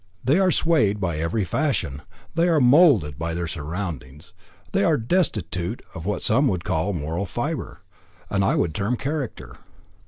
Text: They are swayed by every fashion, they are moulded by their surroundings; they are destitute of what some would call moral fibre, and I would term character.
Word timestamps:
They 0.23 0.39
are 0.39 0.49
swayed 0.49 0.99
by 0.99 1.19
every 1.19 1.43
fashion, 1.45 2.01
they 2.33 2.47
are 2.47 2.59
moulded 2.59 3.19
by 3.19 3.35
their 3.35 3.45
surroundings; 3.45 4.33
they 4.71 4.83
are 4.83 4.97
destitute 4.97 5.83
of 5.93 6.07
what 6.07 6.23
some 6.23 6.47
would 6.47 6.63
call 6.63 6.91
moral 6.93 7.27
fibre, 7.27 7.81
and 8.27 8.43
I 8.43 8.55
would 8.55 8.73
term 8.73 8.97
character. 8.97 9.57